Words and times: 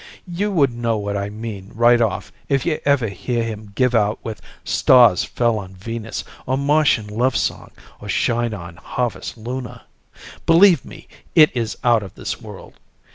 You 0.27 0.51
would 0.53 0.73
know 0.73 0.97
what 0.97 1.15
I 1.15 1.29
mean 1.29 1.69
right 1.75 2.01
off 2.01 2.31
if 2.49 2.65
you 2.65 2.79
ever 2.85 3.07
hear 3.07 3.43
him 3.43 3.71
give 3.75 3.93
out 3.93 4.17
with 4.23 4.41
"Stars 4.63 5.23
Fell 5.23 5.59
on 5.59 5.75
Venus," 5.75 6.23
or 6.47 6.57
"Martian 6.57 7.05
Love 7.05 7.37
Song," 7.37 7.69
or 7.99 8.09
"Shine 8.09 8.55
On, 8.55 8.77
Harvest 8.77 9.37
Luna." 9.37 9.83
Believe 10.47 10.83
me, 10.83 11.07
it 11.35 11.55
is 11.55 11.77
out 11.83 12.01
of 12.01 12.15
this 12.15 12.41
world. 12.41 12.79